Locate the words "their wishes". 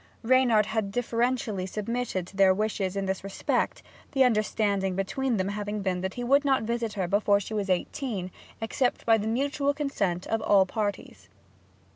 2.35-2.95